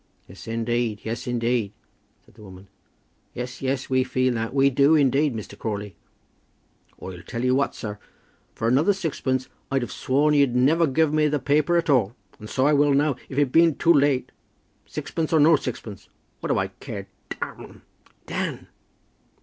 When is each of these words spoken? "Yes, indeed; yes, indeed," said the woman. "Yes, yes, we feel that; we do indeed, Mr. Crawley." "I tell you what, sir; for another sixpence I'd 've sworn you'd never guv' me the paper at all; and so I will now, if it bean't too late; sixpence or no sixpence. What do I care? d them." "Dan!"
"Yes, 0.27 0.47
indeed; 0.47 1.01
yes, 1.03 1.27
indeed," 1.27 1.73
said 2.25 2.33
the 2.33 2.41
woman. 2.41 2.67
"Yes, 3.35 3.61
yes, 3.61 3.87
we 3.87 4.03
feel 4.03 4.33
that; 4.33 4.51
we 4.51 4.71
do 4.71 4.95
indeed, 4.95 5.35
Mr. 5.35 5.55
Crawley." 5.55 5.95
"I 6.99 7.17
tell 7.17 7.45
you 7.45 7.53
what, 7.53 7.75
sir; 7.75 7.99
for 8.55 8.67
another 8.67 8.93
sixpence 8.93 9.47
I'd 9.69 9.83
've 9.83 9.91
sworn 9.91 10.33
you'd 10.33 10.55
never 10.55 10.87
guv' 10.87 11.13
me 11.13 11.27
the 11.27 11.37
paper 11.37 11.77
at 11.77 11.87
all; 11.87 12.15
and 12.39 12.49
so 12.49 12.65
I 12.65 12.73
will 12.73 12.95
now, 12.95 13.15
if 13.29 13.37
it 13.37 13.51
bean't 13.51 13.77
too 13.77 13.93
late; 13.93 14.31
sixpence 14.87 15.31
or 15.33 15.39
no 15.39 15.55
sixpence. 15.55 16.09
What 16.39 16.47
do 16.49 16.57
I 16.57 16.69
care? 16.69 17.07
d 17.29 17.37
them." 17.39 17.83
"Dan!" 18.25 18.69